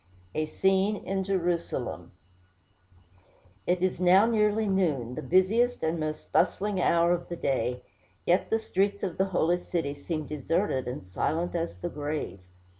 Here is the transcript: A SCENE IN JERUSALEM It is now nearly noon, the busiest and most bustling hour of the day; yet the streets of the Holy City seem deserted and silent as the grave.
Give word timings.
A 0.33 0.47
SCENE 0.47 0.95
IN 1.05 1.23
JERUSALEM 1.23 2.11
It 3.67 3.83
is 3.83 4.01
now 4.01 4.25
nearly 4.25 4.65
noon, 4.67 5.13
the 5.13 5.21
busiest 5.21 5.83
and 5.83 5.99
most 5.99 6.31
bustling 6.31 6.81
hour 6.81 7.13
of 7.13 7.29
the 7.29 7.35
day; 7.35 7.83
yet 8.25 8.49
the 8.49 8.57
streets 8.57 9.03
of 9.03 9.19
the 9.19 9.25
Holy 9.25 9.61
City 9.61 9.93
seem 9.93 10.25
deserted 10.25 10.87
and 10.87 11.05
silent 11.05 11.53
as 11.53 11.77
the 11.77 11.89
grave. 11.89 12.39